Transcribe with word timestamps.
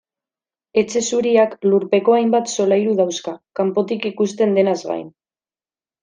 Etxe 0.81 1.01
Zuriak 1.07 1.51
lurpeko 1.67 2.15
hainbat 2.15 2.49
solairu 2.55 2.95
dauzka, 3.01 3.33
kanpotik 3.59 4.07
ikusten 4.13 4.57
denaz 4.61 4.79
gain. 4.93 5.05